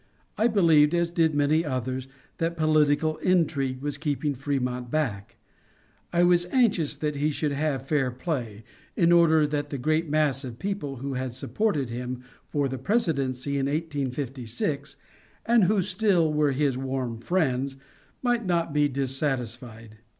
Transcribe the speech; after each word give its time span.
I 0.35 0.47
believed, 0.47 0.95
as 0.95 1.11
did 1.11 1.35
many 1.35 1.63
others, 1.63 2.07
that 2.39 2.57
political 2.57 3.17
intrigue 3.17 3.83
was 3.83 3.99
keeping 3.99 4.33
Frémont 4.33 4.89
back. 4.89 5.35
I 6.11 6.23
was 6.23 6.47
anxious 6.47 6.95
that 6.95 7.17
he 7.17 7.29
should 7.29 7.51
have 7.51 7.85
fair 7.87 8.09
play, 8.09 8.63
in 8.95 9.11
order 9.11 9.45
that 9.45 9.69
the 9.69 9.77
great 9.77 10.09
mass 10.09 10.43
of 10.43 10.57
people 10.57 10.95
who 10.95 11.13
had 11.13 11.35
supported 11.35 11.91
him 11.91 12.23
for 12.49 12.67
the 12.67 12.79
presidency 12.79 13.59
in 13.59 13.67
1856, 13.67 14.95
and 15.45 15.65
who 15.65 15.83
still 15.83 16.33
were 16.33 16.51
his 16.51 16.75
warm 16.79 17.19
friends, 17.19 17.75
might 18.23 18.43
not 18.43 18.73
be 18.73 18.89
dissatisfied. 18.89 19.99